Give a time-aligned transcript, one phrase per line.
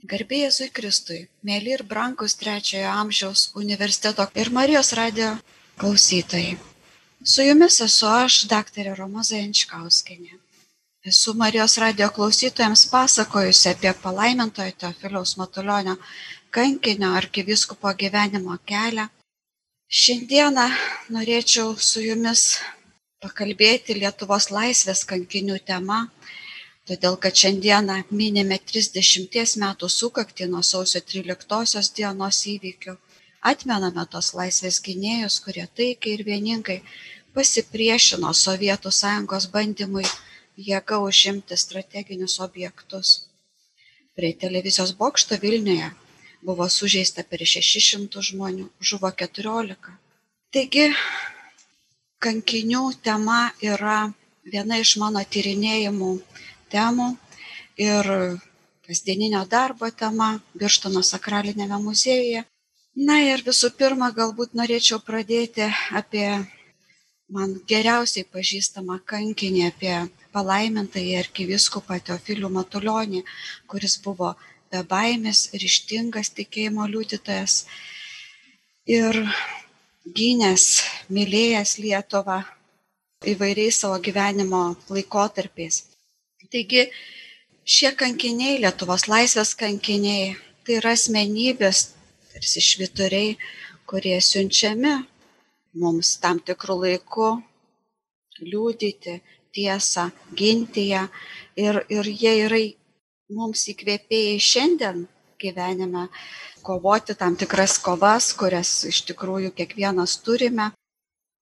[0.00, 5.34] Garbėjai Jėzui Kristui, mėly ir brangus trečiojo amžiaus universiteto ir Marijos radio
[5.82, 6.54] klausytojai.
[7.32, 10.38] Su jumis esu aš, daktarė Romoza Jančkauskinė.
[11.04, 15.98] Esu Marijos radio klausytojams pasakojusi apie palaimintojo Teofiliaus Matulionio
[16.50, 19.04] kankinio arkiviskupo gyvenimo kelią.
[20.00, 20.68] Šiandieną
[21.12, 22.46] norėčiau su jumis
[23.20, 26.06] pakalbėti Lietuvos laisvės kankinių tema
[26.90, 32.96] todėl kad šiandieną minime 30 metų sukaktį nuo sausio 13 dienos įvykių.
[33.50, 36.80] Atmename tos laisvės gynėjus, kurie taikiai ir vieningai
[37.36, 40.04] pasipriešino Sovietų sąjungos bandymui
[40.68, 43.14] jėga užimti strateginius objektus.
[44.18, 45.92] Prie televizijos bokšto Vilniuje
[46.42, 49.94] buvo sužeista per 600 žmonių, žuvo 14.
[50.50, 50.88] Taigi,
[52.18, 54.00] kankinių tema yra
[54.44, 56.12] viena iš mano tyrinėjimų
[56.72, 57.10] temų
[57.80, 58.08] ir
[58.86, 62.44] kasdieninio darbo tema Birštono sakralinėme muziejuje.
[63.08, 65.68] Na ir visų pirma, galbūt norėčiau pradėti
[66.00, 66.26] apie
[67.30, 69.94] man geriausiai pažįstamą kankinį, apie
[70.34, 73.22] palaimintąjį arkiviskupą Teofilių Matulionį,
[73.70, 74.34] kuris buvo
[74.70, 77.64] be baimės, ryštingas tikėjimo liudytojas
[78.98, 79.22] ir
[80.18, 80.66] gynęs,
[81.14, 82.40] mylėjęs Lietuvą
[83.34, 85.84] įvairiais savo gyvenimo laikotarpiais.
[86.50, 86.88] Taigi
[87.62, 90.32] šie kankiniai, Lietuvos laisvės kankiniai,
[90.66, 91.82] tai yra asmenybės,
[92.32, 93.36] tarsi švituriai,
[93.86, 94.96] kurie siunčiami
[95.78, 97.28] mums tam tikrų laikų
[98.42, 99.14] liūdyti
[99.54, 101.04] tiesą, ginti ją
[101.54, 102.60] ir, ir jie yra
[103.36, 105.04] mums įkvėpėjai šiandien
[105.40, 106.08] gyvenime
[106.66, 110.72] kovoti tam tikras kovas, kurias iš tikrųjų kiekvienas turime.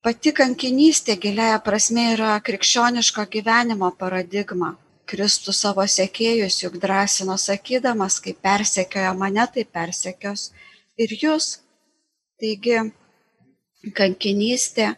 [0.04, 4.74] Pati kankinystė giliaja prasme yra krikščioniško gyvenimo paradigma.
[5.08, 10.50] Kristus savo sekėjus juk drąsino sakydamas, kai persekioja mane, tai persekios
[11.00, 11.58] ir jūs.
[12.38, 12.76] Taigi,
[13.98, 14.92] kankinystė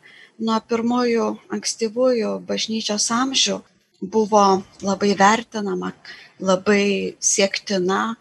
[0.44, 3.60] nuo pirmųjų ankstyvųjų bažnyčios amžių
[4.00, 4.44] buvo
[4.82, 5.92] labai vertinama,
[6.40, 8.16] labai siektina,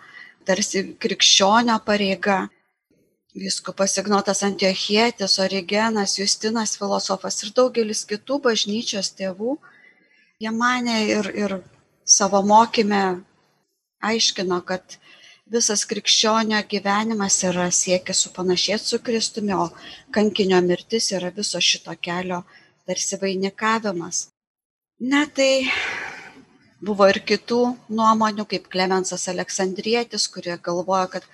[0.45, 2.45] tarsi krikščionio pareiga.
[3.39, 9.53] Vyskupas Ignotas Antiochietis, Origenas, Justinas filosofas ir daugelis kitų bažnyčios tėvų,
[10.41, 11.59] jie mane ir, ir
[12.09, 13.03] savo mokyme
[14.09, 14.97] aiškino, kad
[15.49, 19.69] visas krikščionio gyvenimas yra siekis supanašėti su Kristumi, o
[20.15, 22.43] kankinio mirtis yra viso šito kelio
[22.89, 24.27] tarsi vainikavimas.
[24.99, 25.69] Na tai
[26.81, 27.61] buvo ir kitų
[27.93, 31.27] nuomonių, kaip Klemensas Aleksandrietis, kurie galvoja, kad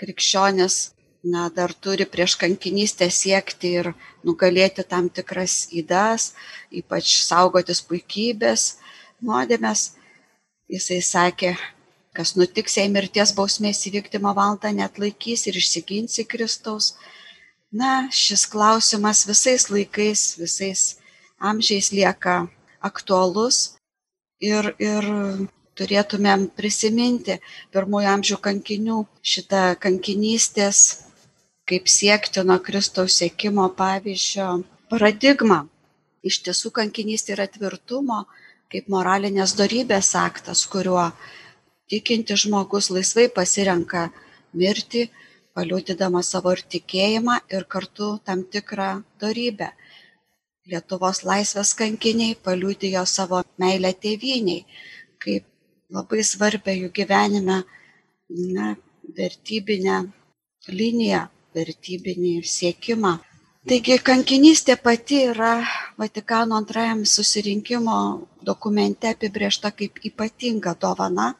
[0.00, 0.78] krikščionis
[1.26, 3.92] na, dar turi prieš kankinystę siekti ir
[4.26, 6.32] nugalėti tam tikras įdas,
[6.70, 8.76] ypač saugotis puikybės,
[9.22, 9.92] nuodėmės.
[10.66, 11.52] Jisai sakė,
[12.16, 16.94] kas nutiks, jei mirties bausmės įvykdymo valdą net laikys ir išsiginsi Kristaus.
[17.70, 20.82] Na, šis klausimas visais laikais, visais
[21.38, 22.46] amžiais lieka
[22.82, 23.76] aktualus
[24.40, 25.06] ir, ir
[25.78, 27.38] turėtumėm prisiminti
[27.74, 30.82] pirmųjų amžių kankinių šitą kankinystės
[31.66, 34.48] kaip siektino Kristaus sėkimo pavyzdžio
[34.90, 35.64] paradigmą.
[36.26, 38.24] Iš tiesų kankinystė yra tvirtumo,
[38.72, 41.10] kaip moralinės dorybės aktas, kuriuo
[41.90, 44.08] tikinti žmogus laisvai pasirenka
[44.52, 45.06] mirti,
[45.56, 48.90] paliūdydama savo ir tikėjimą ir kartu tam tikrą
[49.22, 49.70] dorybę.
[50.66, 54.64] Lietuvos laisvės kankiniai paliūdėjo savo meilę tėviniai,
[55.22, 55.46] kaip
[55.94, 57.60] labai svarbę jų gyvenime
[58.56, 58.74] na,
[59.16, 60.00] vertybinę
[60.68, 61.22] liniją,
[61.54, 63.14] vertybinį siekimą.
[63.66, 65.54] Taigi kankinystė pati yra
[65.98, 67.96] Vatikano antrajam susirinkimo
[68.48, 71.32] dokumente apibriešta kaip ypatinga dovana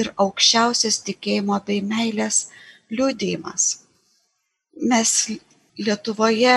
[0.00, 2.40] ir aukščiausias tikėjimo bei meilės
[2.88, 3.68] liūdėjimas.
[4.94, 5.14] Mes
[5.84, 6.56] Lietuvoje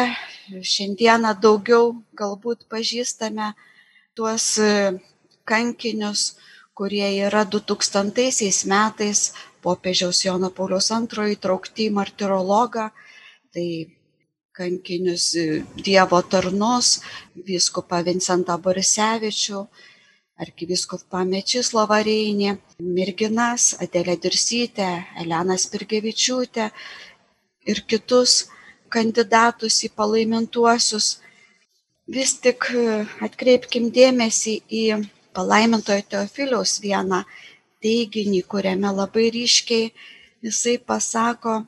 [0.72, 3.52] šiandieną daugiau galbūt pažįstame
[4.16, 4.50] tuos
[5.44, 6.28] kankinius,
[6.74, 9.30] kurie yra 2000 metais
[9.60, 12.94] popiežiaus Jono Paulius II įtraukti į martirologą.
[13.52, 13.68] Tai
[14.58, 17.00] kankinius e, Dievo tarnus,
[17.48, 19.62] viskupą Vincentą Borisevičių,
[20.42, 22.56] arkiviskupą Mečislovą Reinį,
[22.98, 24.90] merginas Adelę Dirsytę,
[25.24, 26.70] Eleną Spirgevičiūtę
[27.72, 28.48] ir kitus
[28.92, 31.12] kandidatus į palaimintuosius.
[32.12, 34.86] Vis tik e, atkreipkim dėmesį į
[35.38, 37.24] palaimintojo Teofiliaus vieną
[37.82, 39.94] teiginį, kuriame labai ryškiai
[40.44, 41.62] jisai pasako,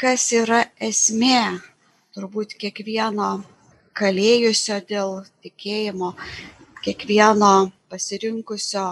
[0.00, 1.38] kas yra esmė
[2.14, 3.28] turbūt kiekvieno
[3.98, 6.12] kalėjusio dėl tikėjimo,
[6.84, 8.84] kiekvieno pasirinkusio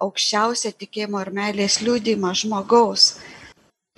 [0.00, 3.10] aukščiausią tikėjimo ir meilės liūdimą žmogaus.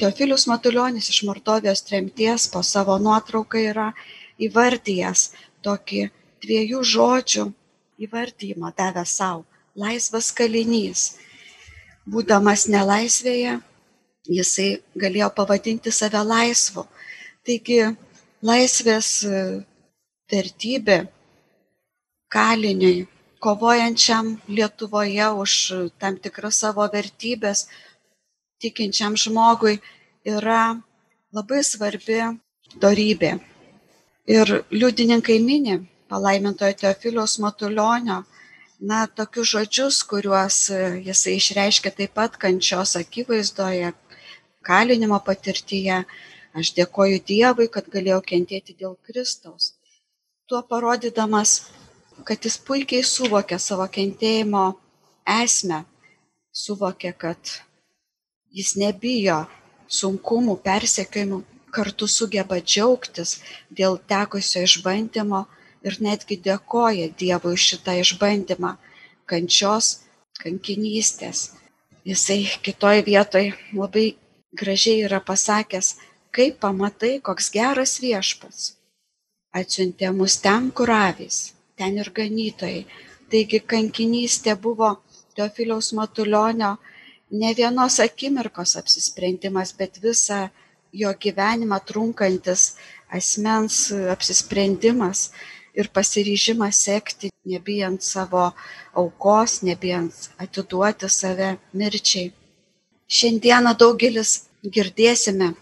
[0.02, 3.86] Teofilius Matuljonis iš Mordovijos tremties po savo nuotrauką yra
[4.42, 5.24] įvardyjęs
[5.62, 6.02] tokį
[6.42, 7.46] dviejų žodžių
[8.02, 9.44] įvardymą davę savo-
[9.84, 11.06] laisvas kalinys.
[12.02, 13.60] Būdamas nelaisvėje,
[14.26, 16.88] jisai galėjo pavadinti save laisvu.
[17.46, 17.82] Taigi
[18.42, 19.40] laisvės e,
[20.32, 20.98] vertybė
[22.30, 23.08] kaliniui,
[23.40, 25.52] kovojančiam Lietuvoje už
[25.98, 27.66] tam tikras savo vertybės,
[28.60, 29.80] tikinčiam žmogui
[30.24, 30.76] yra
[31.32, 32.20] labai svarbi
[32.80, 33.38] darybė.
[34.30, 38.20] Ir liudininkai mini palaimintojo Teofiliaus Matulionio,
[38.80, 40.58] na, tokius žodžius, kuriuos
[41.06, 43.92] jisai išreiškia taip pat kančios akivaizdoje,
[44.64, 46.04] kalinimo patirtyje.
[46.56, 49.74] Aš dėkoju Dievui, kad galėjau kentėti dėl Kristaus.
[50.50, 51.70] Tuo parodydamas,
[52.26, 54.64] kad jis puikiai suvokė savo kentėjimo
[55.30, 55.84] esmę,
[56.50, 57.52] suvokė, kad
[58.50, 59.44] jis nebijo
[59.86, 63.36] sunkumų, persekiojimų, kartu sugeba džiaugtis
[63.70, 65.44] dėl tekusio išbandymo
[65.86, 68.74] ir netgi dėkoja Dievui už šitą išbandymą
[69.30, 70.00] kančios,
[70.42, 71.52] kankinystės.
[72.02, 74.06] Jisai kitoj vietoj labai
[74.56, 75.94] gražiai yra pasakęs,
[76.36, 78.74] kaip pamatai, koks geras viešpats.
[79.56, 82.84] Atsiuntė mus ten, kur avys, ten ir ganytojai.
[83.30, 84.96] Taigi kankinystė buvo
[85.34, 86.76] Teofiliaus Matulionio
[87.30, 90.48] ne vienos akimirkos apsisprendimas, bet visą
[90.92, 92.74] jo gyvenimą trunkantis
[93.18, 95.30] asmens apsisprendimas
[95.74, 98.50] ir pasiryžimas sekti, nebijant savo
[98.94, 102.32] aukos, nebijant atiduoti save mirčiai.
[103.10, 104.32] Šiandieną daugelis
[104.74, 105.54] girdėsime,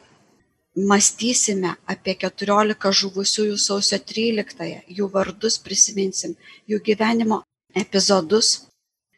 [0.77, 6.35] mąstysime apie 14 žuvusiųjų sausio 13-ąją, jų vardus prisiminsim,
[6.69, 7.43] jų gyvenimo
[7.75, 8.69] epizodus,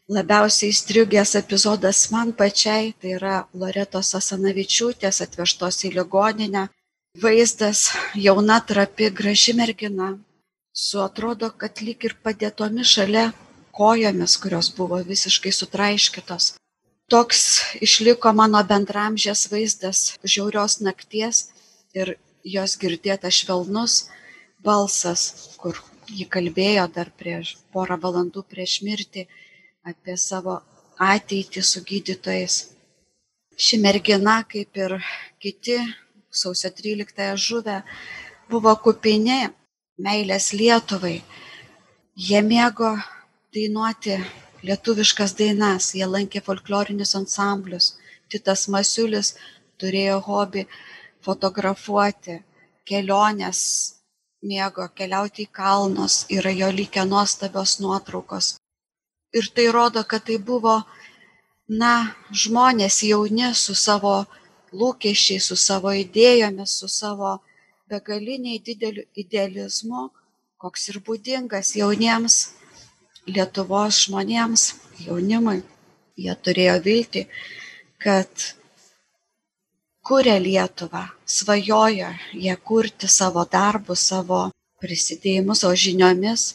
[0.09, 6.69] labiausiai įstrigęs epizodas man pačiai tai yra loretos asanavičiūtės atvežtos į ligoninę.
[7.23, 10.13] Vaizdas jauna trapi graži mergina.
[10.73, 13.33] Su atrodo kad lyg ir padėtomis šalia
[13.75, 16.55] kojomis kurios buvo visiškai sutraiškytos
[17.11, 17.45] toks
[17.83, 21.49] išliko mano bendramžės vaizdas žiaurios nakties
[21.97, 23.97] ir jos girdėtas švelnus
[24.65, 25.79] balsas kur
[26.11, 29.27] ji kalbėjo dar prieš porą valandų prieš mirtį
[29.91, 30.61] apie savo
[31.01, 32.57] ateitį su gydytojais.
[33.61, 34.97] Ši mergina, kaip ir
[35.41, 35.79] kiti
[36.31, 37.81] sausio 13-ąją žuvę,
[38.51, 39.49] buvo kupini
[40.01, 41.21] meilės Lietuvai.
[42.17, 42.95] Jie mėgo
[43.55, 44.17] dainuoti
[44.67, 47.95] lietuviškas dainas, jie lankė folklorinius ansamblius.
[48.31, 49.35] Titas Masiulis
[49.81, 50.67] turėjo hobį
[51.25, 52.41] fotografuoti,
[52.87, 53.61] kelionės,
[54.43, 58.55] mėgo keliauti į kalnus, yra jo lygia nuostabios nuotraukos
[59.33, 60.83] ir tai rodo, kad tai buvo,
[61.69, 64.25] na, žmonės jauni su savo
[64.75, 67.39] lūkesčiais, su savo idėjomis, su savo
[67.91, 70.11] begaliniai dideliu idealizmu,
[70.61, 72.41] koks ir būdingas jauniems
[73.29, 74.65] Lietuvos žmonėms,
[75.05, 75.61] jaunimui.
[76.21, 77.25] Jie turėjo vilti,
[78.01, 78.29] kad
[80.05, 84.41] kuria Lietuvą, svajojo jie kurti savo darbus, savo
[84.81, 86.47] prisidėjimus, o žiniomis,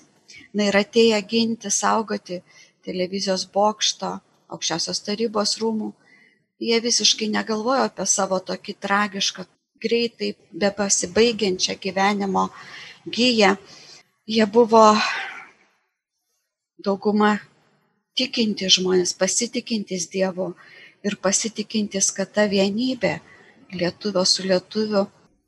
[0.54, 2.42] na ir atėję ginti, saugoti
[2.86, 4.12] televizijos bokšto,
[4.54, 5.92] aukščiausios tarybos rūmų,
[6.62, 9.45] jie visiškai negalvojo apie savo tokį tragišką,
[9.81, 12.50] greitai be pasibaigiančią gyvenimo
[13.06, 13.56] gyją.
[14.26, 14.84] Jie buvo
[16.84, 17.38] dauguma
[18.16, 20.54] tikinti žmonės, pasitikintis Dievu
[21.06, 23.20] ir pasitikintis, kad ta vienybė
[23.76, 25.06] lietuvio su lietuviu,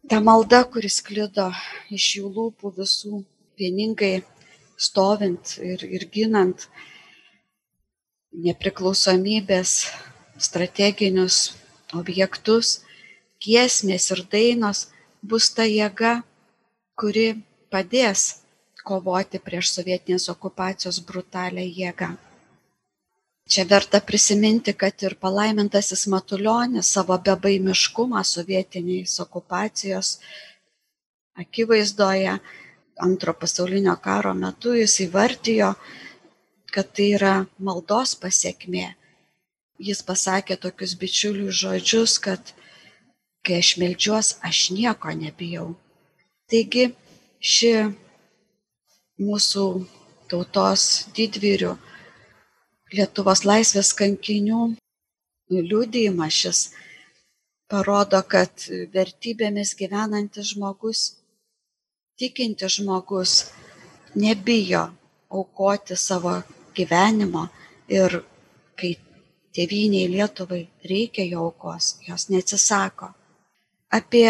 [0.10, 1.50] ta malda, kuris klido
[1.94, 3.24] iš jų lūpų visų
[3.60, 4.22] vieningai
[4.78, 6.68] stovint ir, ir ginant
[8.38, 9.88] nepriklausomybės
[10.38, 11.58] strateginius
[11.98, 12.82] objektus,
[13.42, 14.88] giesmės ir dainos
[15.22, 16.22] bus ta jėga,
[16.98, 17.32] kuri
[17.74, 18.44] padės
[18.89, 22.10] kovoti prieš sovietinės okupacijos brutalią jėgą.
[23.48, 30.17] Čia verta prisiminti, kad ir palaimintasis Matuljonis savo bebaimiškumą sovietiniais okupacijos
[31.44, 32.34] akivaizdoje
[33.08, 35.72] antro pasaulinio karo metu jis įvardijo
[36.77, 38.91] kad tai yra maldos pasiekmė.
[39.82, 42.53] Jis pasakė tokius bičiulių žodžius, kad
[43.46, 45.67] kai aš melžiuos, aš nieko nebijau.
[46.50, 46.91] Taigi
[47.39, 47.72] ši
[49.18, 49.68] mūsų
[50.30, 51.76] tautos didvyrių
[52.94, 54.60] Lietuvos laisvės kankinių
[55.52, 56.60] liūdėjimas šis
[57.68, 61.02] parodo, kad vertybėmis gyvenantis žmogus,
[62.16, 63.34] tikintis žmogus
[64.16, 64.86] nebijo
[65.30, 66.38] aukoti savo
[66.78, 67.48] gyvenimo
[67.92, 68.22] ir
[68.80, 68.94] kai
[69.58, 73.12] tėviniai Lietuvai reikia jo aukos, jos neatsisako.
[73.92, 74.30] Apie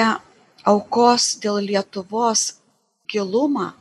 [0.65, 2.53] aukos dėl Lietuvos
[3.11, 3.73] gilumą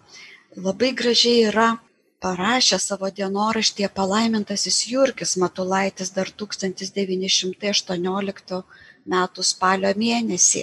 [0.56, 1.76] labai gražiai yra
[2.24, 8.62] parašė savo dienoraštyje palaimintasis Jurgis Matulaitis dar 1918
[9.06, 9.28] m.
[9.50, 10.62] spalio mėnesį.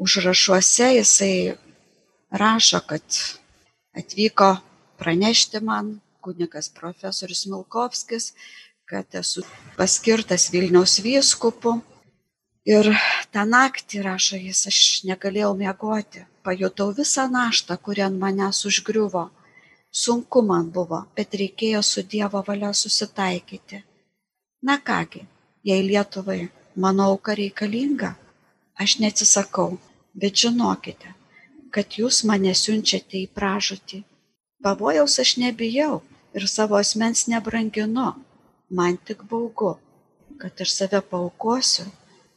[0.00, 1.56] Užrašuose jisai
[2.32, 3.04] rašo, kad
[3.94, 4.56] atvyko
[4.98, 8.32] pranešti man kunigas profesorius Milkovskis,
[8.88, 9.42] kad esu
[9.76, 11.80] paskirtas Vilniaus vyskupu.
[12.64, 12.88] Ir
[13.32, 19.26] tą naktį, rašo jis, aš negalėjau miegoti, pajutau visą naštą, kuri ant manęs užgriuvo.
[19.94, 23.82] Sunku man buvo bet reikėjo su dievo valia susitaikyti.
[24.64, 25.26] Na ką gi
[25.70, 28.14] jei lietuvai mano auka reikalinga
[28.82, 29.76] aš neatsisakau
[30.14, 31.14] bet žinokite
[31.74, 34.04] kad jūs mane siunčiate į pražūtį.
[34.62, 36.02] Pavojaus aš nebijau
[36.36, 38.12] ir savo asmens nebranginu.
[38.70, 39.72] Man tik baugu
[40.38, 41.86] kad aš save paukosiu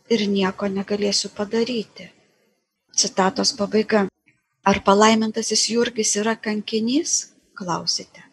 [0.10, 2.10] ir nieko negalėsiu padaryti.
[2.98, 4.08] Citatos pabaiga.
[4.68, 7.34] Ar palaimintasis jurgis yra kankinys?
[7.58, 8.26] Klausite.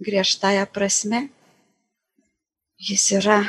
[0.00, 1.28] Griežtąja prasme.
[2.78, 3.40] Jis yra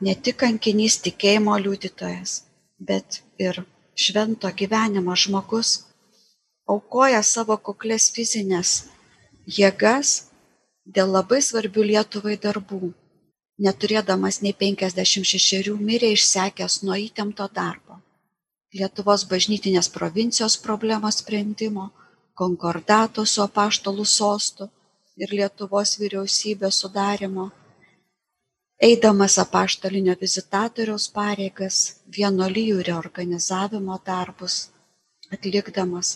[0.00, 2.42] ne tik kankinys tikėjimo liudytojas
[2.78, 3.64] bet ir
[3.94, 5.86] švento gyvenimo žmogus.
[6.68, 8.90] Aukoja savo kuklias fizines
[9.46, 10.26] jėgas
[10.84, 12.92] dėl labai svarbių Lietuvai darbų.
[13.64, 18.02] Neturėdamas nei 56 mirė išsekęs nuo įtempto darbo.
[18.76, 21.86] Lietuvos bažnytinės provincijos problemos sprendimo,
[22.36, 24.68] konkordato su apaštalų sostu
[25.16, 27.48] ir Lietuvos vyriausybės sudarimo,
[28.88, 31.80] eidamas apaštalinio vizitatoriaus pareigas,
[32.18, 34.58] vienolyjų reorganizavimo darbus,
[35.32, 36.12] atlikdamas,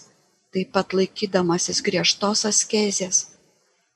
[0.52, 3.26] taip pat laikydamasis griežtos askezės,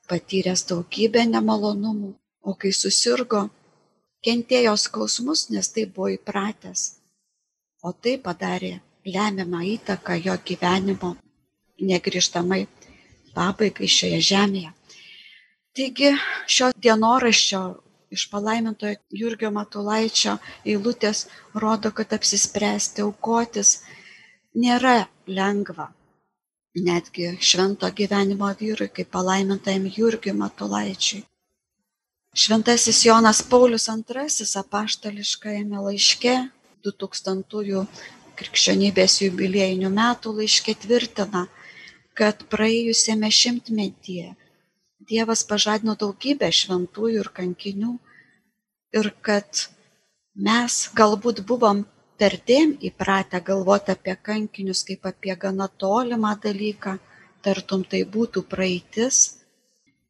[0.09, 3.47] patyręs daugybę nemalonumų, o kai susirgo,
[4.25, 6.85] kentėjo skausmus, nes tai buvo įpratęs,
[7.85, 11.15] o tai padarė lemiamą įtaką jo gyvenimo
[11.81, 12.65] negrįžtamai
[13.35, 14.71] pabaigai šioje žemėje.
[15.75, 16.13] Taigi
[16.47, 17.61] šio dienoraščio
[18.15, 21.25] iš palaimintojo Jurgio Matulaičio eilutės
[21.63, 23.81] rodo, kad apsispręsti aukotis
[24.55, 24.95] nėra
[25.27, 25.89] lengva.
[26.85, 31.23] Netgi švento gyvenimo vyrui, kaip palaimintajam Jurgiui Matulaičiui.
[32.35, 36.33] Šventasis Jonas Paulius II apaštališkajame laiške
[36.83, 37.83] 2000-ųjų
[38.35, 41.45] krikščionybės jubiliejinių metų laiške tvirtina,
[42.11, 44.33] kad praėjusiame šimtmetyje
[45.07, 47.93] Dievas pažadino daugybę šventųjų ir kankinių
[48.99, 49.63] ir kad
[50.35, 51.85] mes galbūt buvom
[52.19, 56.97] perdėm įpratę galvoti apie kankinius kaip apie gana tolimą dalyką,
[57.47, 59.44] tartum tai būtų praeitis,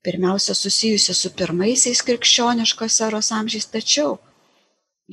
[0.06, 4.18] pirmiausia susijusi su pirmaisiais krikščioniškos eros amžiais, tačiau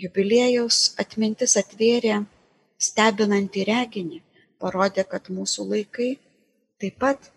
[0.03, 2.23] jubiliejaus atmintis atvėrė
[2.87, 4.21] stebinantį reginį,
[4.61, 6.11] parodė, kad mūsų laikai
[6.83, 7.31] taip pat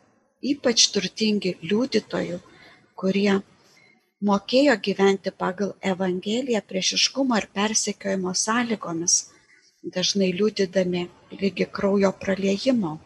[0.54, 2.40] ypač turtingi liudytojų,
[3.00, 3.40] kurie
[4.30, 9.18] mokėjo gyventi pagal Evangeliją priešiškumo ir persekiojimo sąlygomis,
[9.96, 11.08] dažnai liūdydami
[11.42, 12.98] lygi kraujo praliejimo.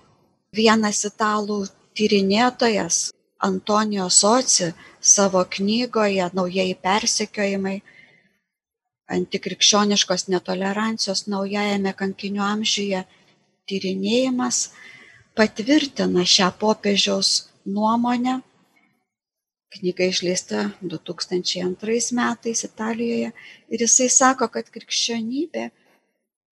[0.56, 1.62] Vienas italų
[1.98, 7.79] tyrinėtojas Antonijo Soci savo knygoje Naujieji persekiojimai
[9.15, 13.05] antikrikščioniškos netolerancijos naujajame kankinių amžiuje
[13.69, 14.60] tyrinėjimas
[15.39, 17.31] patvirtina šią popiežiaus
[17.65, 18.39] nuomonę.
[19.69, 23.31] Knyga išleista 2002 metais Italijoje
[23.69, 25.67] ir jisai sako, kad krikščionybė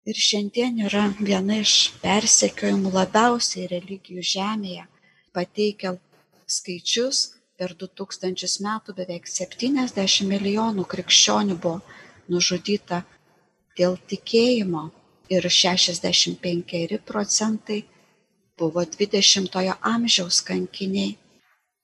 [0.08, 4.86] ir šiandien yra viena iš persekiojimų labiausiai religijų žemėje.
[5.34, 5.98] Pateikia
[6.48, 11.80] skaičius, per 2000 metų beveik 70 milijonų krikščionių buvo
[12.30, 13.02] nužudyta
[13.78, 14.84] dėl tikėjimo
[15.32, 17.82] ir 65 procentai
[18.58, 21.16] buvo dvidešimtojo amžiaus kankiniai.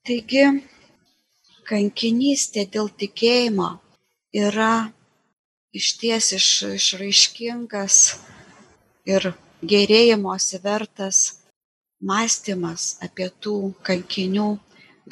[0.04, 0.44] Taigi,
[1.68, 3.70] kankinystė dėl tikėjimo
[4.34, 4.90] yra
[5.74, 8.00] išties iš, išraiškingas
[9.10, 11.22] ir gerėjimosi vertas
[12.10, 13.56] mąstymas apie tų
[13.88, 14.48] kankinių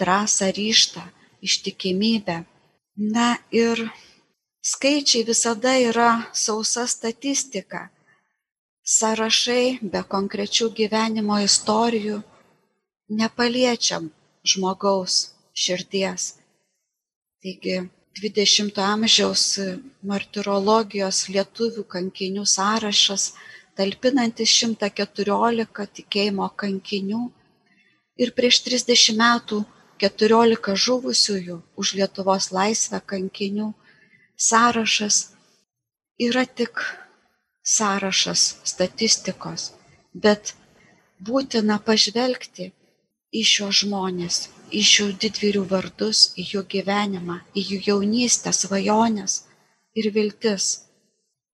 [0.01, 1.03] drąsą, ryštą,
[1.47, 2.37] ištikimybę.
[3.17, 3.29] Na
[3.65, 3.77] ir
[4.73, 6.11] skaičiai visada yra
[6.45, 7.89] sausa statistika
[8.85, 12.19] sąrašai be konkrečių gyvenimo istorijų
[13.21, 14.11] nepaliečiam
[14.45, 15.15] žmogaus
[15.55, 16.23] širdies.
[17.43, 17.77] Taigi
[18.21, 19.45] 20 amžiaus
[20.11, 23.33] martirologijos lietuvių kankinių sąrašas,
[23.79, 27.23] talpinantis 114 tikėjimo kankinių
[28.23, 29.63] ir prieš 30 metų
[30.03, 33.71] 14 žuvusiųjų už Lietuvos laisvę kankinių
[34.49, 35.23] sąrašas
[36.19, 36.83] yra tik
[37.63, 39.71] sąrašas statistikos,
[40.13, 40.55] bet
[41.23, 42.73] būtina pažvelgti
[43.33, 44.39] į šios žmonės,
[44.73, 49.43] į šių didvyrių vardus, į jų gyvenimą, į jų jaunystę, svajonės
[49.95, 50.92] ir viltis.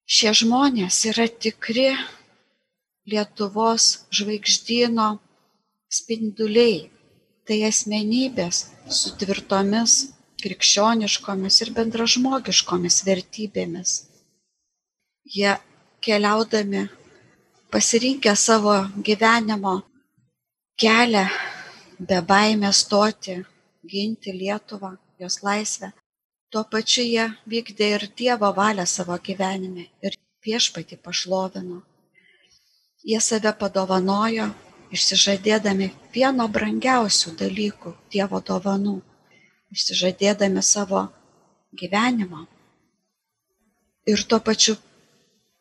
[0.09, 1.91] Šie žmonės yra tikri
[3.13, 5.09] Lietuvos žvaigždyno
[5.93, 6.87] spinduliai.
[7.45, 8.63] Tai asmenybės
[8.93, 9.99] su tvirtomis
[10.41, 13.93] krikščioniškomis ir bendražmogiškomis vertybėmis.
[15.29, 15.55] Jie
[16.05, 16.87] keliaudami,
[17.73, 19.77] pasirinkę savo gyvenimo
[20.81, 21.25] kelią,
[22.01, 23.41] be baimės stoti,
[23.85, 25.93] ginti Lietuvą, jos laisvę,
[26.53, 31.83] tuo pačiu jie vykdė ir Dievo valią savo gyvenime ir viešpati pašlovino.
[33.05, 34.49] Jie save padovanojo,
[34.93, 38.99] išsižadėdami vieno brangiausių dalykų Dievo dovanų
[39.75, 41.07] išsižadėdami savo
[41.77, 42.47] gyvenimo.
[44.09, 44.77] Ir tuo pačiu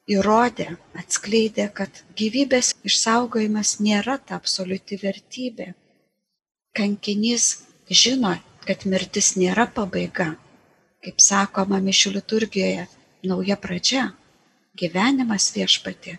[0.07, 5.73] įrodė, atskleidė, kad gyvybės išsaugojimas nėra ta absoliuti vertybė.
[6.77, 7.47] Kankinys
[7.91, 10.35] žino, kad mirtis nėra pabaiga.
[11.07, 12.83] Kaip sakoma mišių liturgijoje,
[13.23, 14.09] nauja pradžia.
[14.75, 16.17] Gyvenimas viešpati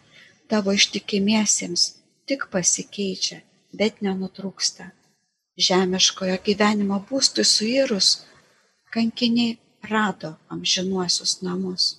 [0.49, 1.83] tavo ištikimiesiems
[2.25, 3.43] tik pasikeičia,
[3.77, 4.89] bet nenutrūksta
[5.59, 8.25] žemiškojo gyvenimo būstui suirus,
[8.95, 9.59] kankiniai
[9.91, 11.99] rado amžinuosius namus.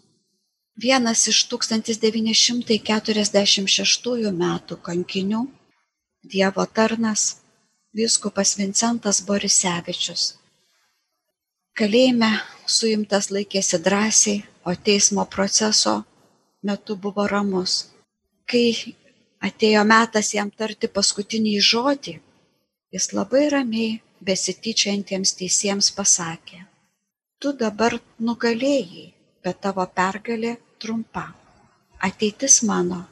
[0.79, 5.48] Vienas iš 1946 metų kankinių,
[6.19, 7.39] Dievo tarnas,
[7.96, 10.38] viskupas Vincentas Borisevičius.
[11.78, 12.32] Kalėjime
[12.66, 16.04] suimtas laikėsi drąsiai, o teismo proceso
[16.64, 17.92] metu buvo ramus.
[18.50, 18.96] Kai
[19.42, 22.18] atėjo metas jam tarti paskutinį žodį,
[22.94, 26.66] jis labai ramiai besityčiojantiems teisėjams pasakė
[27.40, 29.06] tu dabar nugalėjai
[29.44, 31.30] bet tavo pergalė trumpa.
[32.08, 33.06] Ateitis mano.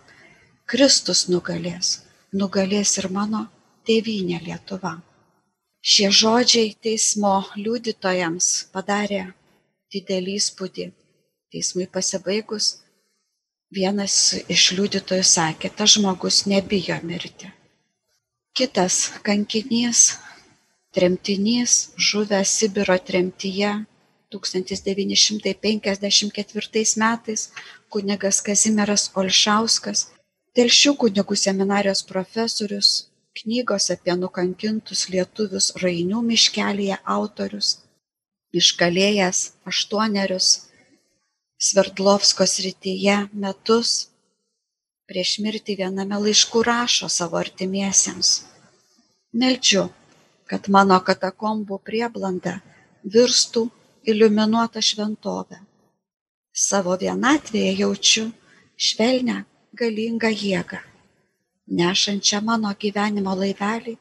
[0.67, 2.03] Kristus nugalės.
[2.35, 3.45] Nugalės ir mano
[3.87, 4.97] tėvynė lietuva
[5.81, 9.31] šie žodžiai teismo liudytojams padarė
[9.93, 10.91] didelį įspūdį.
[11.51, 12.83] Teismui pasibaigus
[13.71, 17.51] vienas iš liudytojų sakė tas žmogus nebijo mirti.
[18.57, 20.17] Kitas kankinys
[20.97, 23.85] tremtinys žuvęs sibiro tremtyje
[24.33, 27.49] 1954 metais
[27.89, 30.07] kunigas Kazimieras Olšauskas,
[30.57, 33.06] telšių kunigų seminarijos profesorius,
[33.37, 37.69] knygos apie nukankintus lietuvius Rainių miškelėje autorius,
[38.59, 40.49] iškalėjęs aštuonerius
[41.57, 43.93] Sverdlovsko srityje metus
[45.09, 48.33] prieš mirtį viename laiškų rašo savo artimiesiems.
[49.33, 49.87] Meldžiu,
[50.49, 52.59] kad mano katakombų prieblanda
[53.15, 53.63] virstų
[54.07, 55.59] iliuminuota šventovė.
[56.53, 58.27] Savo vienatvėje jaučiu
[58.77, 59.43] švelnę,
[59.77, 60.79] galingą jėgą,
[61.67, 63.97] nešančią mano gyvenimo laivelį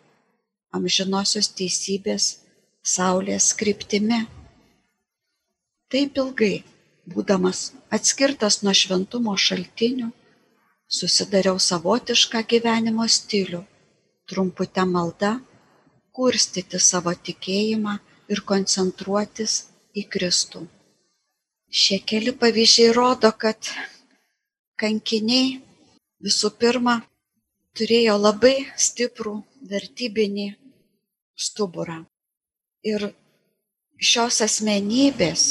[0.77, 2.27] amžinosios teisybės
[2.87, 4.21] saulės kryptimi.
[5.91, 6.65] Taip ilgai,
[7.07, 10.11] būdamas atskirtas nuo šventumo šaltinių,
[10.99, 13.63] susidariau savotišką gyvenimo stilių
[14.27, 15.37] trumpute malda
[16.17, 17.99] kurstyti savo tikėjimą
[18.33, 19.59] ir koncentruotis
[19.95, 20.65] į Kristų.
[21.71, 23.71] Šie keli pavyzdžiai rodo, kad
[24.81, 25.59] kankiniai
[26.25, 27.01] visų pirma
[27.77, 29.37] turėjo labai stiprų
[29.71, 30.47] vertybinį
[31.47, 32.01] stuburą.
[32.87, 33.11] Ir
[33.99, 35.47] šios asmenybės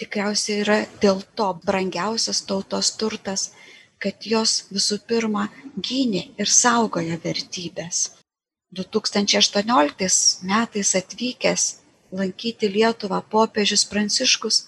[0.00, 3.50] tikriausiai yra dėl to brangiausias tautos turtas,
[4.00, 8.08] kad jos visų pirma gynė ir saugojo vertybės.
[8.78, 11.64] 2018 metais atvykęs
[12.14, 14.60] lankyti Lietuvą popiežius Pranciškus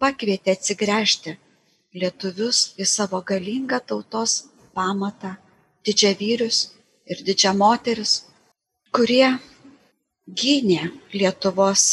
[0.00, 1.36] pakvietė atsigręžti
[2.00, 4.36] lietuvius į savo galingą tautos
[4.76, 5.34] pamatą,
[5.86, 6.58] didžiavyrius
[7.10, 8.12] ir didžiamoteris,
[8.94, 9.38] kurie
[10.40, 11.84] gynė Lietuvos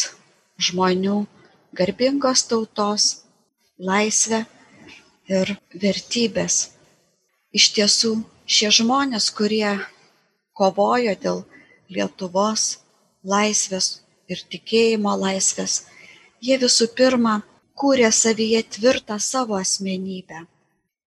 [0.67, 1.17] žmonių
[1.78, 3.08] garbingos tautos
[3.78, 4.43] laisvę
[5.30, 6.58] ir vertybės.
[7.58, 8.12] Iš tiesų,
[8.45, 9.78] šie žmonės, kurie
[10.58, 11.43] kovojo dėl
[11.89, 12.80] Lietuvos
[13.23, 15.86] laisvės ir tikėjimo laisvės,
[16.43, 17.41] jie visų pirma
[17.78, 20.45] kūrė savyje tvirtą savo asmenybę.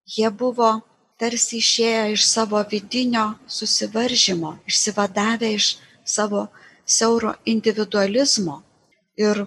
[0.07, 0.81] Jie buvo
[1.20, 3.26] tarsi išėję iš savo vidinio
[3.59, 5.66] susivaržymo, išsivadavę iš
[6.04, 6.46] savo
[6.96, 8.62] siauro individualizmo
[9.20, 9.42] ir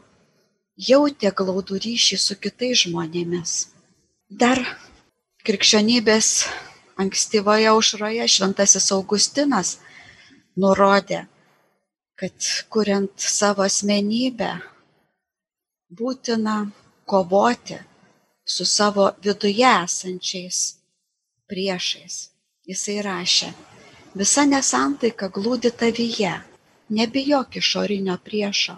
[0.90, 3.56] jautė glaudų ryšį su kitais žmonėmis.
[4.30, 4.62] Dar
[5.48, 6.30] krikščionybės
[7.02, 9.74] ankstyvoje aušroje šventasis Augustinas
[10.62, 11.24] nurodė,
[12.22, 14.52] kad kuriant savo asmenybę
[15.90, 16.60] būtina
[17.10, 17.82] kovoti
[18.46, 20.62] su savo viduje esančiais
[21.50, 22.30] priešais.
[22.64, 23.50] Jisai rašė,
[24.16, 26.32] visa nesantaika glūdi tavyje,
[26.98, 28.78] nebijok išorinio priešo,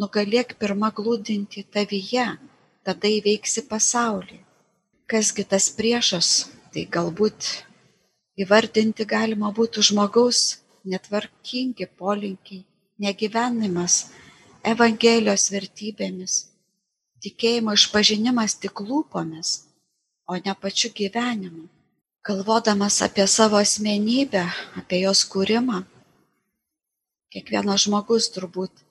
[0.00, 2.28] nugalėk pirmą glūdinti tavyje,
[2.86, 4.38] tada įveiksi pasaulį.
[5.10, 6.30] Kasgi tas priešas,
[6.72, 7.50] tai galbūt
[8.40, 10.40] įvardinti galima būtų žmogaus
[10.88, 12.64] netvarkingi polinkiai,
[13.04, 14.06] negyvenimas
[14.70, 16.32] Evangelijos vertybėmis,
[17.24, 19.52] tikėjimo išpažinimas tik lūpomis,
[20.28, 21.68] o ne pačiu gyvenimu.
[22.26, 24.44] Galvodamas apie savo asmenybę,
[24.80, 25.80] apie jos kūrimą,
[27.32, 28.84] kiekvienas žmogus turbūt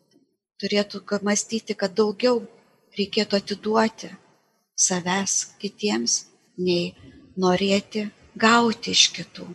[0.62, 2.42] turėtų mąstyti, kad daugiau
[2.98, 4.12] reikėtų atiduoti
[4.88, 6.26] savęs kitiems,
[6.58, 6.94] nei
[7.38, 9.48] norėti gauti iš kitų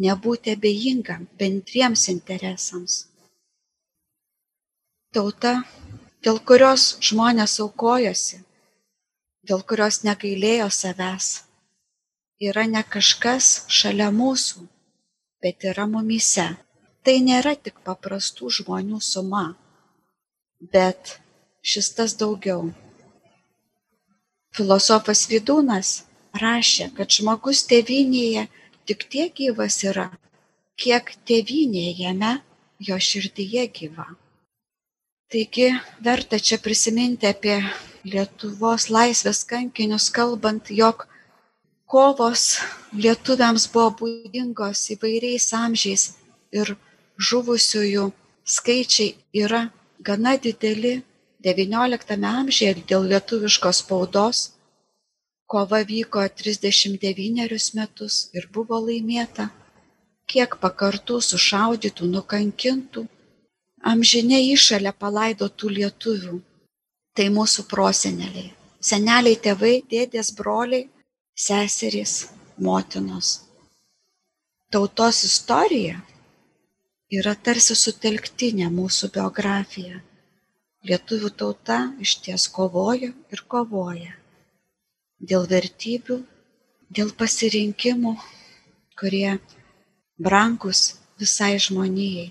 [0.00, 3.04] nebūti abejingam bendriems interesams.
[5.14, 5.60] Tauta,
[6.24, 8.40] dėl kurios žmonės aukojosi,
[9.46, 11.30] dėl kurios negailėjo savęs,
[12.40, 14.64] yra ne kažkas šalia mūsų,
[15.44, 16.48] bet yra mumyse.
[17.04, 19.44] Tai nėra tik paprastų žmonių suma,
[20.72, 21.16] bet
[21.64, 22.70] šis tas daugiau.
[24.56, 25.92] Filosofas Vidūnas
[26.36, 28.48] rašė, kad žmogus tėvinėje
[28.88, 30.10] tik tiek gyvas yra,
[30.80, 32.34] kiek tėvynė jame,
[32.80, 34.08] jo širdyje gyva.
[35.30, 35.70] Taigi
[36.02, 37.60] verta čia prisiminti apie
[38.04, 41.04] Lietuvos laisvės kankinius, kalbant, jog
[41.90, 42.44] kovos
[43.04, 46.06] lietuviams buvo būdingos įvairiais amžiais
[46.60, 46.76] ir
[47.30, 48.06] žuvusiųjų
[48.56, 49.66] skaičiai yra
[50.08, 50.94] gana dideli
[51.44, 54.48] XIX amžiuje dėl lietuviškos spaudos
[55.50, 59.48] Kova vyko 39 metus ir buvo laimėta.
[60.30, 63.02] Kiek pakartų sušaudytų, nukankintų,
[63.92, 66.36] amžinė išalė palaidotų lietuvių.
[67.18, 68.52] Tai mūsų proseneliai.
[68.78, 70.86] Seneliai tėvai, dėdės, broliai,
[71.40, 73.28] seserys, motinos.
[74.70, 75.96] Tautos istorija
[77.18, 80.02] yra tarsi sutelktinė mūsų biografija.
[80.88, 84.12] Lietuvių tauta iš ties kovojo ir kovoja
[85.32, 86.18] dėl vertybių,
[86.98, 88.14] dėl pasirinkimų,
[89.00, 89.32] kurie
[90.20, 90.84] brangus
[91.20, 92.30] visai žmonijai.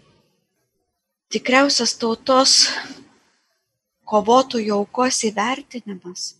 [1.33, 2.55] Tikriausias tautos
[4.09, 6.31] kovotojų aukos įvertinimas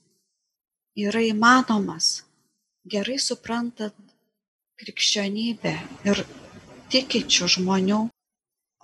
[0.97, 2.28] yra įmanomas
[2.85, 3.95] gerai suprantant
[4.79, 5.73] krikščionybę
[6.07, 6.21] ir
[6.93, 7.99] tikinčių žmonių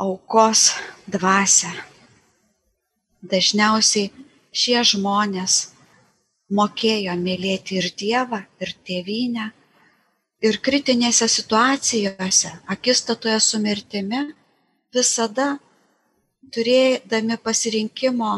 [0.06, 0.64] aukos
[1.08, 1.72] dvasę.
[3.26, 4.12] Dažniausiai
[4.52, 5.60] šie žmonės
[6.52, 9.52] mokėjo mylėti ir Dievą, ir tėvynę.
[10.46, 14.20] Ir kritinėse situacijose, akistatoje su mirtimi,
[14.94, 15.56] visada
[16.54, 18.36] turėdami pasirinkimo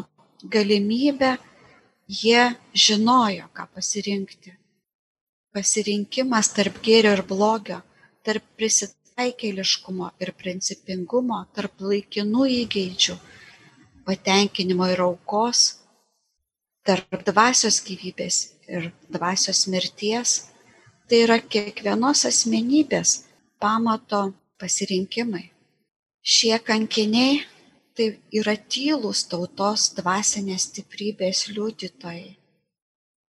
[0.53, 1.33] galimybę,
[2.07, 2.45] jie
[2.85, 4.53] žinojo, ką pasirinkti.
[5.57, 7.79] Pasirinkimas tarp gėrio ir blogio,
[8.21, 13.15] tarp prisitaikėliškumo ir principingumo, tarp laikinų įgeidžių,
[14.05, 15.63] patenkinimo ir aukos
[16.85, 18.37] tarp dvasios gyvybės
[18.69, 20.37] ir dvasios mirties,
[21.09, 23.17] tai yra kiekvienos asmenybės
[23.59, 24.27] pamato
[24.61, 25.47] pasirinkimai.
[26.21, 27.41] Šie kankiniai
[27.97, 32.36] tai yra tylūs tautos dvasinės stiprybės liudytojai.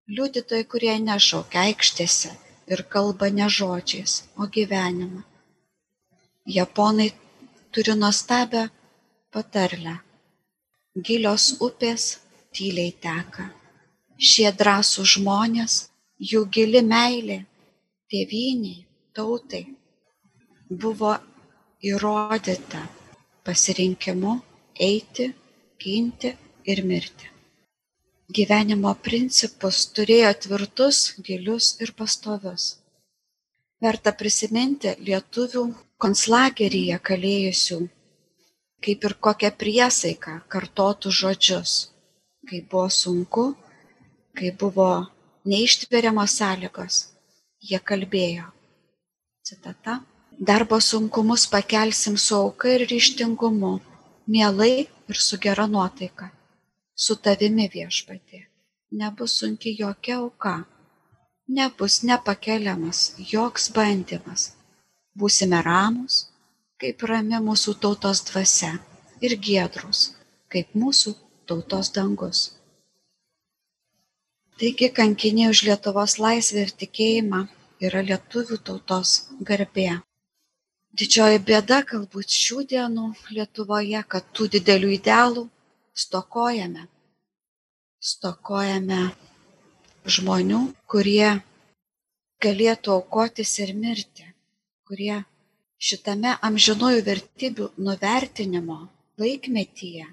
[0.07, 2.29] Liudytojai, kurie nešaukia aikštėse
[2.71, 5.19] ir kalba ne žodžiais, o gyvenimu.
[6.57, 7.09] Japonai
[7.75, 8.63] turi nuostabią
[9.35, 9.97] patarlę.
[11.09, 12.07] Gilios upės
[12.55, 13.49] tyliai teka.
[14.31, 15.75] Šie drąsūs žmonės,
[16.31, 17.41] jų gili meilė
[18.07, 19.65] tėviniai, tautai
[20.71, 21.17] buvo
[21.91, 22.87] įrodyta
[23.43, 24.39] pasirinkimu
[24.91, 25.33] eiti,
[25.83, 27.36] ginti ir mirti.
[28.27, 32.69] Gyvenimo principus turėjo tvirtus, gilius ir pastovius.
[33.81, 35.67] Verta prisiminti lietuvių
[36.01, 37.83] konslageryje kalėjusių,
[38.83, 41.77] kaip ir kokią priesaiką kartotų žodžius
[42.47, 43.45] kai buvo sunku,
[44.37, 44.89] kai buvo
[45.51, 46.95] neištveriamos sąlygos,
[47.59, 48.47] jie kalbėjo.
[49.43, 49.99] Citata.
[50.37, 53.73] Darbo sunkumus pakelsim su auka ir ryštingumu,
[54.29, 56.29] mielai ir su gera nuotaika.
[56.97, 58.39] Su tavimi viešpatė.
[58.99, 60.55] Nebus sunki jokia auka.
[61.57, 64.45] Nebus nepakeliamas joks bandymas.
[65.17, 66.15] Būsime ramus,
[66.81, 68.71] kaip rami mūsų tautos dvasia
[69.21, 70.01] ir giedrus,
[70.53, 71.13] kaip mūsų
[71.49, 72.41] tautos dangus.
[74.57, 77.43] Taigi kankiniai už Lietuvos laisvę ir tikėjimą
[77.89, 79.11] yra lietuvių tautos
[79.49, 79.99] garbė.
[80.97, 85.45] Didžioji bėda galbūt šių dienų Lietuvoje, kad tų didelių idealų
[85.97, 86.85] stokojame.
[87.97, 88.99] Stokojame
[90.05, 90.59] žmonių,
[90.91, 91.31] kurie
[92.45, 94.27] galėtų aukotis ir mirti,
[94.87, 95.23] kurie
[95.87, 98.77] šitame amžinųjų vertybių nuvertinimo
[99.17, 100.05] laikmetyje,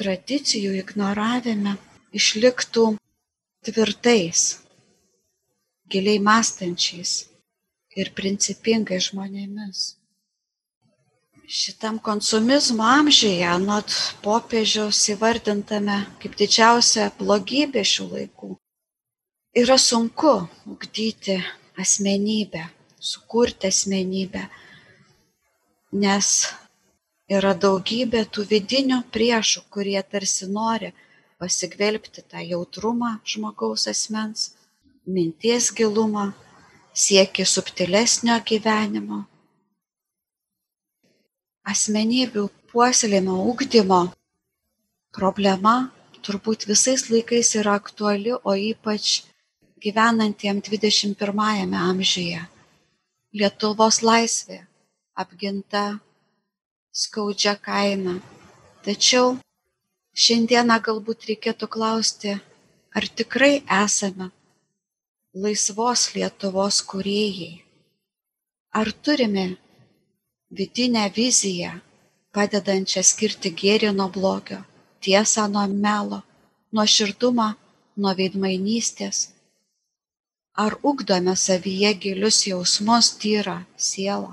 [0.00, 1.76] tradicijų ignoravime
[2.20, 2.86] išliktų
[3.66, 4.44] tvirtais,
[5.90, 7.14] giliai mąstančiais
[7.98, 9.99] ir principingais žmonėmis.
[11.52, 13.90] Šitam konsumizmo amžiuje, anot
[14.22, 18.50] popiežiaus įvardintame kaip didžiausia blogybė šių laikų,
[19.58, 20.30] yra sunku
[20.70, 21.40] ugdyti
[21.84, 22.62] asmenybę,
[23.02, 24.44] sukurti asmenybę,
[26.04, 26.28] nes
[27.38, 30.92] yra daugybė tų vidinių priešų, kurie tarsi nori
[31.42, 34.52] pasigvelbti tą jautrumą žmogaus asmens,
[35.02, 36.28] minties gilumą,
[36.94, 39.24] sieki subtilesnio gyvenimo.
[41.70, 44.00] Asmenybių puoselėjimo ugdymo
[45.14, 45.74] problema
[46.26, 49.22] turbūt visais laikais yra aktuali, o ypač
[49.84, 52.42] gyvenantiem 21 amžiuje.
[53.32, 54.58] Lietuvos laisvė
[55.14, 56.00] apginta
[56.92, 58.18] skaudžia kaina.
[58.84, 59.36] Tačiau
[60.16, 62.36] šiandieną galbūt reikėtų klausti,
[62.96, 64.30] ar tikrai esame
[65.34, 67.52] laisvos Lietuvos kūrėjai.
[68.74, 69.44] Ar turime
[70.50, 71.72] vidinę viziją,
[72.36, 74.60] padedančią skirti gėrį nuo blogio,
[75.04, 76.22] tiesą nuo melo,
[76.74, 77.48] nuoširdumą
[78.02, 79.18] nuo veidmainystės?
[80.64, 83.58] Ar ugdome savyje gilius jausmus, tyrą
[83.90, 84.32] sielą,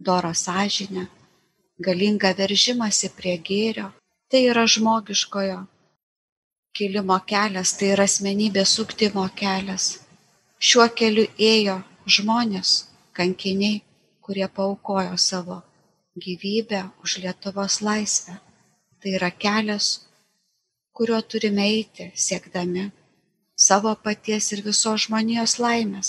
[0.00, 1.06] dorą sąžinę,
[1.86, 3.86] galingą veržimąsi prie gėrio,
[4.28, 5.60] tai yra žmogiškojo
[6.74, 9.84] kilimo kelias, tai yra asmenybės ugdymo kelias.
[10.58, 11.76] Šiuo keliu ėjo
[12.16, 12.70] žmonės,
[13.16, 13.82] kankiniai,
[14.24, 15.56] kurie paukojo savo
[16.16, 18.34] gyvybę už Lietuvos laisvę.
[19.00, 19.86] Tai yra kelias,
[20.96, 22.84] kuriuo turime eiti, siekdami
[23.66, 26.08] savo paties ir visos žmonijos laimės.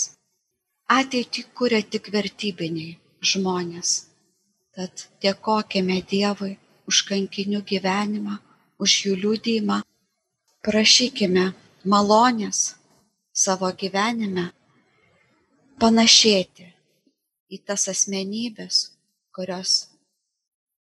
[0.98, 2.96] Ateitį kuria tik vertybiniai
[3.30, 3.90] žmonės.
[4.74, 6.54] Tad dėkojame Dievui
[6.88, 8.38] už kankinių gyvenimą,
[8.82, 9.80] už jų liūdėjimą.
[10.66, 11.44] Prašykime
[11.92, 12.60] malonės
[13.44, 14.46] savo gyvenime
[15.82, 16.75] panašėti
[17.52, 18.80] į tas asmenybės,
[19.34, 19.74] kurios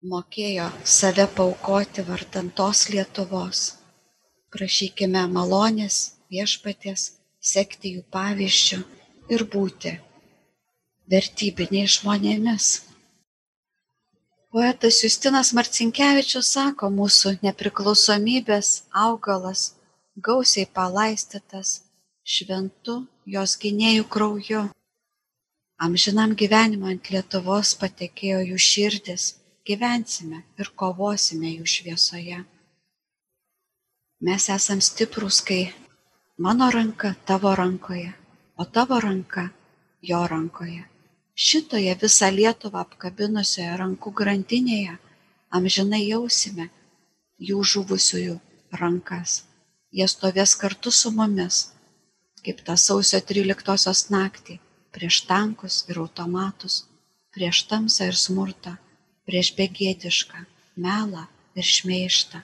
[0.03, 3.62] mokėjo save paukoti vardantos Lietuvos.
[4.55, 5.99] Prašykime malonės
[6.33, 8.79] viešpaties, sekti jų pavyzdžių
[9.35, 9.99] ir būti
[11.11, 12.68] vertybiniais žmonėmis.
[14.49, 19.75] Poetas Justinas Marcinkevičius sako, mūsų nepriklausomybės augalas
[20.16, 21.83] gausiai palaistytas
[22.25, 24.62] šventu jos gynėjų krauju.
[25.79, 29.29] Amžinam gyvenimą ant Lietuvos patekėjo jų širdis,
[29.69, 32.43] gyvensime ir kovosime jų šviesoje.
[34.27, 35.62] Mes esam stiprus, kai
[36.38, 38.11] mano ranka tavo rankoje,
[38.59, 39.51] o tavo ranka
[40.03, 40.88] jo rankoje
[41.38, 44.97] šitoje visą Lietuvą apkabinusioje rankų grandinėje
[45.55, 46.67] amžinai jausime
[47.38, 48.35] jų žuvusiųjų
[48.81, 49.45] rankas.
[49.95, 51.61] Jie stovės kartu su mumis,
[52.43, 54.59] kaip tą sausio 13-osios naktį,
[54.94, 56.85] prieš tankus ir automatus,
[57.35, 58.77] prieš tamsą ir smurtą,
[59.29, 60.44] prieš begėdišką,
[60.77, 61.27] melą
[61.59, 62.42] ir šmeištą.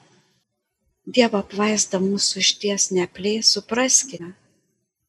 [1.04, 4.32] Dievo apvaizda mūsų išties neplės, supraskime,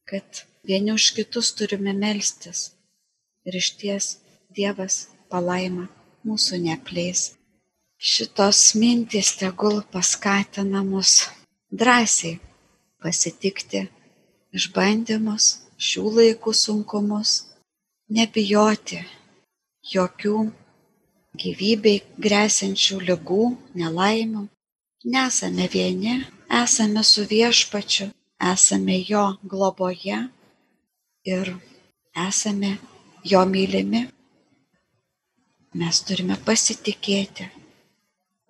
[0.10, 2.72] kad vieni už kitus turime melstis
[3.46, 4.18] ir išties
[4.56, 5.88] Dievas palaima
[6.28, 7.34] mūsų neapleis.
[7.96, 11.26] Šitos mintys tegul paskatina mus
[11.72, 12.38] drąsiai
[13.04, 13.86] pasitikti
[14.56, 17.32] išbandymus, šių laikų sunkumus,
[18.10, 19.02] nebijoti
[19.94, 20.38] jokių
[21.36, 23.46] gyvybei grėsinčių lygų,
[23.82, 24.48] nelaimių.
[25.06, 26.16] Nesame vieni,
[26.50, 28.10] esame su viešpačiu,
[28.52, 30.24] esame jo globoje
[31.30, 31.52] ir
[32.28, 32.78] esame
[33.26, 34.06] jo mylimi,
[35.76, 37.50] mes turime pasitikėti,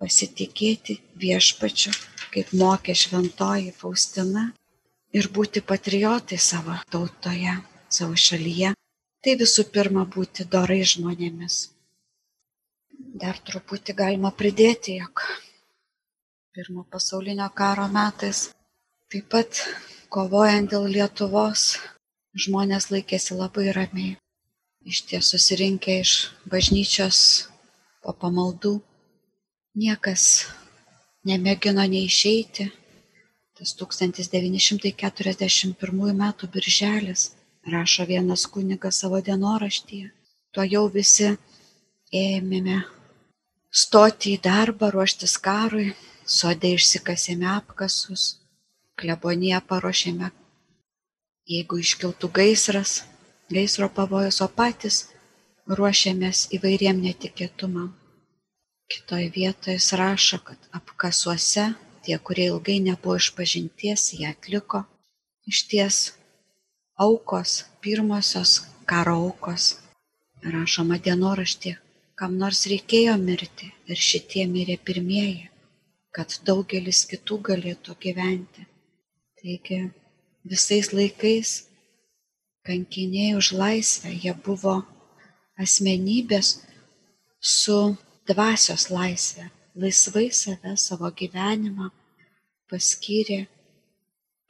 [0.00, 1.92] pasitikėti viešpačiu,
[2.32, 4.52] kaip mokė šventoji Faustina,
[5.18, 7.54] ir būti patriotai savo tautoje,
[7.98, 8.74] savo šalyje.
[9.24, 11.56] Tai visų pirma būti dorai žmonėmis.
[13.22, 15.24] Dar truputį galima pridėti, jog
[16.56, 18.46] pirmo pasaulinio karo metais
[19.12, 19.64] taip pat
[20.12, 21.66] kovojant dėl Lietuvos
[22.44, 24.14] žmonės laikėsi labai ramiai
[24.86, 26.12] išties susirinkę iš
[26.46, 27.18] bažnyčios
[28.04, 28.76] po pamaldų.
[29.76, 30.46] Niekas
[31.26, 32.68] nemėgino neišeiti.
[33.56, 36.24] Tas 1941 m.
[36.52, 37.32] birželis,
[37.72, 40.10] rašo vienas kunigas savo dienoraštyje,
[40.52, 41.36] tuo jau visi
[42.12, 42.82] ėmėme
[43.70, 45.94] stoti į darbą, ruoštis karui,
[46.26, 48.36] sodė išsikasėme apkasus,
[49.00, 50.30] kleboniją paruošėme
[51.46, 53.04] jeigu iškiltų gaisras,
[53.52, 55.04] gaisro pavojus, o patys
[55.70, 57.92] ruošiamės įvairiem netikėtumam.
[58.90, 61.72] Kitoje vietoje jis rašo, kad apkasuose
[62.06, 64.84] tie, kurie ilgai nebuvo išpažinties, jie atliko.
[65.50, 65.98] Iš ties
[67.06, 69.74] aukos, pirmosios karo aukos,
[70.54, 71.76] rašoma dienoraštė,
[72.18, 75.50] kam nors reikėjo mirti ir šitie mirė pirmieji,
[76.14, 78.66] kad daugelis kitų galėtų gyventi.
[79.40, 79.80] Taigi
[80.48, 81.56] visais laikais
[82.66, 84.80] kankiniai už laisvę, jie buvo
[85.60, 86.56] asmenybės
[87.40, 91.90] su dvasios laisvė, laisvai save, savo gyvenimą
[92.70, 93.44] paskyrė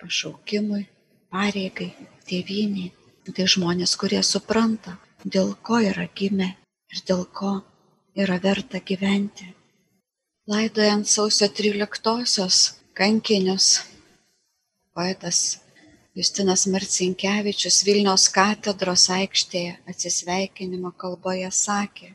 [0.01, 0.87] pašaukimui,
[1.33, 1.91] pareigai,
[2.29, 2.93] tėviniai.
[3.27, 4.93] Tai žmonės, kurie supranta,
[5.25, 6.53] dėl ko yra gimę
[6.95, 7.57] ir dėl ko
[8.15, 9.49] yra verta gyventi.
[10.47, 12.61] Laidojant sausio 13-osios
[12.95, 13.81] kankinius,
[14.95, 15.59] poetas
[16.17, 22.15] Justinas Marcinkevičius Vilniaus katedros aikštėje atsisveikinimo kalboje sakė,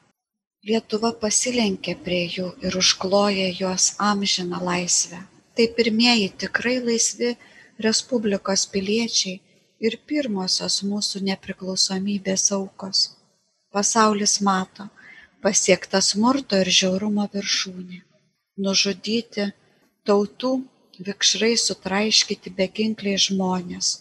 [0.69, 5.21] Lietuva pasilenkė prie jų ir užkloja juos amžiną laisvę.
[5.58, 7.32] Tai pirmieji tikrai laisvi
[7.86, 9.39] Respublikos piliečiai
[9.88, 13.02] ir pirmosios mūsų nepriklausomybės aukos.
[13.74, 14.86] Pasaulis mato
[15.41, 18.04] pasiektą smurto ir žiaurumo viršūnę
[18.62, 19.50] nužudyti
[20.06, 20.54] tautų
[21.10, 23.95] vikšrai sutraiškyti beginkliai žmonės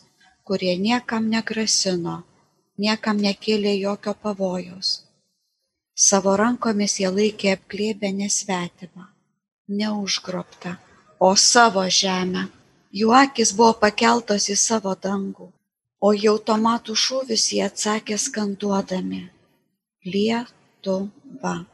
[0.50, 2.16] kurie niekam negrasino
[2.84, 4.98] niekam nekėlė jokio pavojaus
[6.08, 9.08] savo rankomis jie laikė apglėbę ne svetimą
[9.80, 10.76] ne užgrobtą
[11.28, 12.46] o savo žemę
[13.00, 15.50] jų akys buvo pakeltos į savo dangų
[16.06, 19.26] o į automatų šūvius jie atsakė skanduodami
[20.04, 21.66] Lietuva.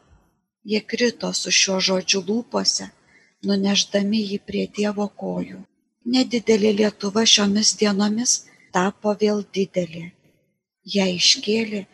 [0.64, 2.88] Jie krito su šiuo žodžiu lūpose,
[3.46, 5.60] nunešdami jį prie Dievo kojų.
[6.14, 8.32] Nedidelė Lietuva šiomis dienomis
[8.74, 10.10] tapo vėl didelė.
[10.96, 11.84] Ją iškėlė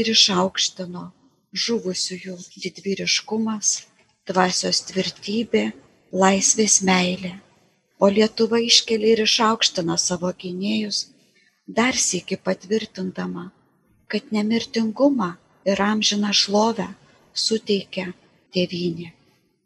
[0.00, 1.06] ir išaukštino
[1.52, 3.70] žuvusiųjų didvyriškumas,
[4.30, 5.70] dvasios tvirtybė,
[6.12, 7.36] laisvės meilė.
[8.00, 11.10] O Lietuva iškelia ir išaukština savo gynėjus,
[11.66, 13.50] dar sėki patvirtindama,
[14.08, 15.34] kad nemirtingumą
[15.68, 16.88] ir amžiną šlovę
[17.34, 18.12] suteikia
[18.54, 19.10] tėvynė.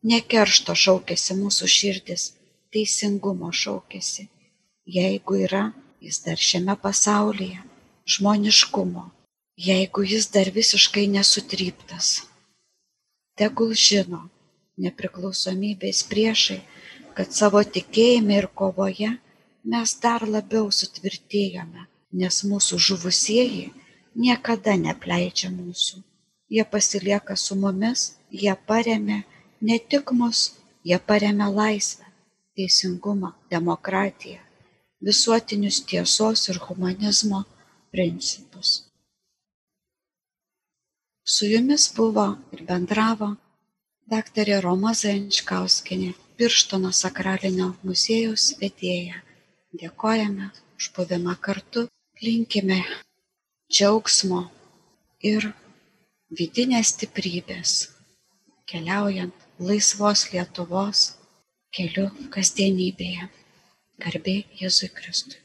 [0.05, 2.33] Ne keršto šaukėsi mūsų širdis,
[2.75, 4.29] teisingumo šaukėsi.
[4.85, 5.71] Jeigu yra
[6.05, 7.63] jis dar šiame pasaulyje,
[8.05, 9.07] žmoniškumo,
[9.57, 12.25] jeigu jis dar visiškai nesutryptas.
[13.39, 14.29] Tegul žino
[14.79, 16.61] nepriklausomybės priešai,
[17.15, 19.11] kad savo tikėjime ir kovoje
[19.65, 23.71] mes dar labiau sutvirtėjome, nes mūsų žuvusieji
[24.15, 26.03] niekada neapleidžia mūsų.
[26.51, 29.23] Jie pasilieka su mumis, jie paremia
[29.61, 32.05] ne tik mus, jie paremia laisvę,
[32.55, 34.43] teisingumą, demokratiją,
[35.03, 37.45] visuotinius tiesos ir humanizmo
[37.91, 38.84] principus.
[41.27, 43.31] Su jumis buvo ir bendravo
[44.13, 49.23] daktarė Roma Zajančkauskinė, Pirštono sakralinio muziejaus vedėja.
[49.81, 51.87] Dėkojame už buvimą kartu,
[52.21, 52.77] linkime
[53.73, 54.43] džiaugsmo
[55.31, 55.49] ir
[56.41, 57.73] vidinės stiprybės,
[58.69, 61.07] keliaujant laisvos Lietuvos
[61.73, 63.31] keliu kasdienybėje.
[64.05, 65.44] Garbė Jėzui Kristui.